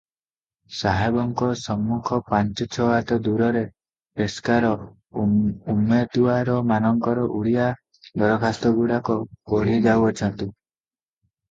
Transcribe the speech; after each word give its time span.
ସାହେବଙ୍କ 0.75 1.49
ସମ୍ମୁଖ 1.63 2.17
ପାଞ୍ଚ 2.29 2.67
ଛ'ହାତ 2.77 3.17
ଦୂରରେ 3.27 3.61
ପେସ୍କାର 4.21 4.71
ଉମେଦୁଆରମାନଙ୍କର 5.27 7.29
ଓଡିଆ 7.43 7.69
ଦରଖାସ୍ତ 8.25 8.75
ଗୁଡ଼ାକ 8.81 9.21
ପଢ଼ିଯାଉଅଛନ୍ତି। 9.55 10.53